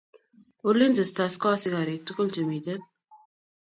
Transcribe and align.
Ulinzi 0.73 1.05
stars 1.11 1.35
ko 1.41 1.45
asikarik 1.55 2.01
tugul 2.07 2.27
che 2.33 2.41
miten 2.49 2.81